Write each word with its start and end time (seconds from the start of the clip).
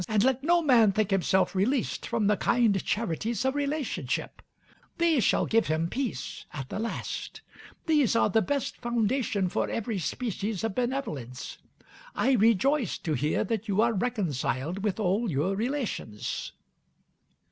and 0.07 0.23
let 0.23 0.43
no 0.43 0.63
man 0.63 0.91
think 0.91 1.11
himself 1.11 1.53
released 1.53 2.07
from 2.07 2.25
the 2.25 2.35
kind 2.35 2.83
charities 2.83 3.45
of 3.45 3.53
relationship: 3.53 4.41
these 4.97 5.23
shall 5.23 5.45
give 5.45 5.67
him 5.67 5.87
peace 5.87 6.45
at 6.53 6.67
the 6.69 6.79
last; 6.79 7.41
these 7.85 8.15
are 8.15 8.27
the 8.27 8.41
best 8.41 8.77
foundation 8.77 9.47
for 9.47 9.69
every 9.69 9.99
species 9.99 10.63
of 10.63 10.73
benevolence. 10.73 11.59
I 12.15 12.31
rejoice 12.31 12.97
to 12.97 13.13
hear 13.13 13.43
that 13.43 13.67
you 13.67 13.79
are 13.79 13.93
reconciled 13.93 14.83
with 14.83 14.99
all 14.99 15.29
your 15.29 15.55
relations." 15.55 16.51